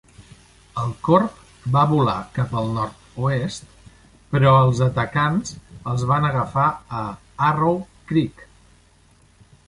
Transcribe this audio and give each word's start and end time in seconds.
El 0.83 0.91
corb 1.07 1.65
va 1.73 1.81
volar 1.89 2.15
cap 2.37 2.55
al 2.61 2.71
nord-oest, 2.77 3.75
però 4.31 4.53
els 4.61 4.81
atacants 4.85 5.51
els 5.91 6.05
van 6.13 6.25
agafar 6.31 6.65
a 7.01 7.03
Arrow 7.49 7.77
Creek. 8.13 8.43